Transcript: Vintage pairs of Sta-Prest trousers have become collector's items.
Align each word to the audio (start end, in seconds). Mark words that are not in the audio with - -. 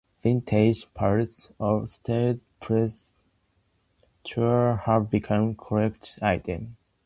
Vintage 0.23 0.91
pairs 0.95 1.51
of 1.59 1.87
Sta-Prest 1.87 3.13
trousers 4.25 4.79
have 4.85 5.11
become 5.11 5.53
collector's 5.53 6.17
items. 6.23 6.69